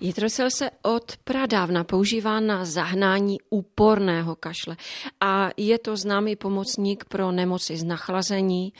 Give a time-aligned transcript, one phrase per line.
[0.00, 4.76] Jitrocel se od pradávna používá na zahnání úporného kašle
[5.20, 8.72] a je to známý pomocník pro nemoci z nachlazení,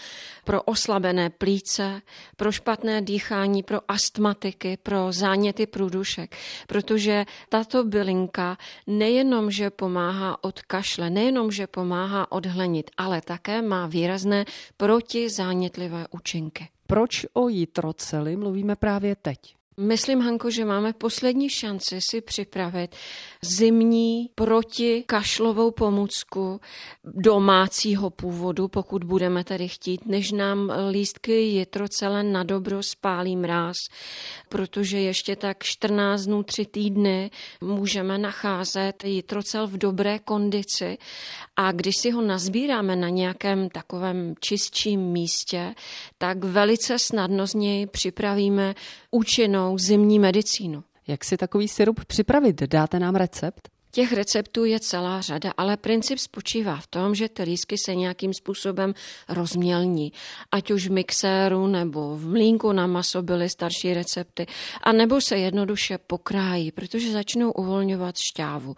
[0.44, 2.02] pro oslabené plíce,
[2.36, 10.62] pro špatné dýchání, pro astmatiky, pro záněty průdušek, protože tato bylinka nejenom, že pomáhá od
[10.62, 14.44] kašle, nejenom, že pomáhá odhlenit, ale také má výrazné
[14.76, 16.68] protizánětlivé účinky.
[16.86, 19.55] Proč o jitroceli mluvíme právě teď?
[19.80, 22.96] Myslím, Hanko, že máme poslední šanci si připravit
[23.42, 26.60] zimní protikašlovou pomůcku
[27.04, 33.76] domácího původu, pokud budeme tady chtít, než nám lístky jitrocele na dobro spálí mráz,
[34.48, 40.98] protože ještě tak 14 dnů, 3 týdny můžeme nacházet jitrocel v dobré kondici.
[41.56, 45.74] A když si ho nazbíráme na nějakém takovém čistším místě,
[46.18, 48.74] tak velice snadno z něj připravíme
[49.10, 50.84] účinnou zimní medicínu.
[51.06, 52.62] Jak si takový syrup připravit?
[52.62, 53.68] Dáte nám recept?
[53.96, 58.34] Těch receptů je celá řada, ale princip spočívá v tom, že ty lísky se nějakým
[58.34, 58.94] způsobem
[59.28, 60.12] rozmělní.
[60.52, 64.46] Ať už v mixéru nebo v mlínku na maso byly starší recepty,
[64.82, 68.74] a nebo se jednoduše pokrájí, protože začnou uvolňovat šťávu.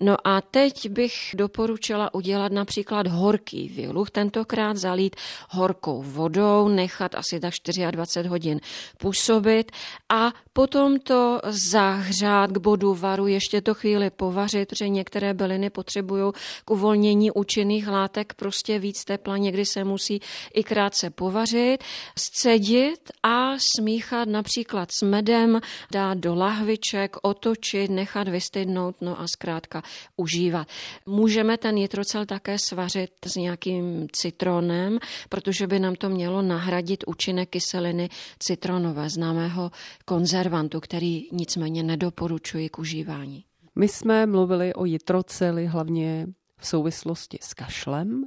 [0.00, 5.16] No a teď bych doporučila udělat například horký výluch, tentokrát zalít
[5.50, 7.52] horkou vodou, nechat asi tak
[7.90, 8.60] 24 hodin
[8.98, 9.72] působit
[10.08, 15.70] a potom to zahřát k bodu varu, ještě to chvíli povařit vařit, protože některé byliny
[15.70, 16.32] potřebují
[16.64, 20.20] k uvolnění účinných látek prostě víc tepla, někdy se musí
[20.54, 21.78] i krátce povařit,
[22.18, 25.60] scedit a smíchat například s medem,
[25.92, 29.82] dát do lahviček, otočit, nechat vystydnout, no a zkrátka
[30.16, 30.68] užívat.
[31.06, 37.48] Můžeme ten jitrocel také svařit s nějakým citronem, protože by nám to mělo nahradit účinek
[37.48, 39.70] kyseliny citronové, známého
[40.04, 43.44] konzervantu, který nicméně nedoporučuji k užívání.
[43.74, 46.26] My jsme mluvili o jitroceli hlavně
[46.58, 48.24] v souvislosti s kašlem,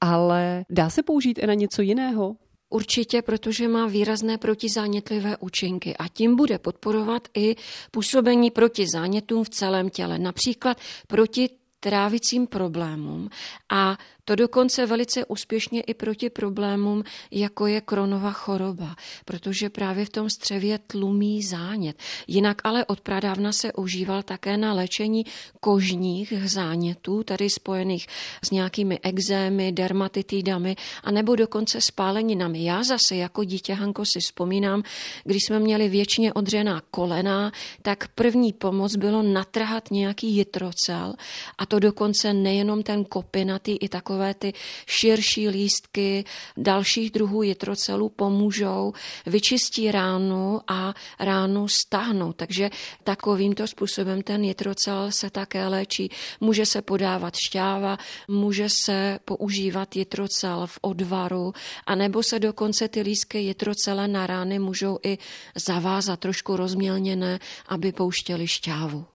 [0.00, 2.36] ale dá se použít i na něco jiného?
[2.70, 7.56] Určitě, protože má výrazné protizánětlivé účinky a tím bude podporovat i
[7.90, 11.48] působení proti zánětům v celém těle, například proti
[11.80, 13.28] trávicím problémům
[13.72, 20.10] a to dokonce velice úspěšně i proti problémům, jako je kronova choroba, protože právě v
[20.10, 21.96] tom střevě tlumí zánět.
[22.26, 25.24] Jinak ale od pradávna se užíval také na léčení
[25.60, 28.06] kožních zánětů, tady spojených
[28.44, 32.64] s nějakými exémy, dermatitidami, anebo dokonce spáleninami.
[32.64, 34.82] Já zase jako dítě, Hanko, si vzpomínám,
[35.24, 37.52] když jsme měli věčně odřená kolena,
[37.82, 41.14] tak první pomoc bylo natrhat nějaký jitrocel
[41.58, 44.52] a to dokonce nejenom ten kopinatý, i takové takové ty
[44.86, 46.24] širší lístky
[46.56, 48.92] dalších druhů jitrocelů pomůžou,
[49.26, 52.32] vyčistí ránu a ránu stáhnou.
[52.32, 52.70] Takže
[53.04, 56.10] takovýmto způsobem ten jitrocel se také léčí.
[56.40, 57.98] Může se podávat šťáva,
[58.28, 61.52] může se používat jitrocel v odvaru,
[61.86, 65.18] anebo se dokonce ty lístky jitrocele na rány můžou i
[65.54, 67.38] zavázat trošku rozmělněné,
[67.68, 69.06] aby pouštěly šťávu.